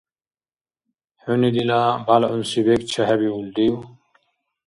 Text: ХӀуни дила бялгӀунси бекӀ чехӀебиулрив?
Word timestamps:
ХӀуни 1.21 1.49
дила 1.55 1.81
бялгӀунси 2.05 2.61
бекӀ 2.65 2.85
чехӀебиулрив? 2.91 3.75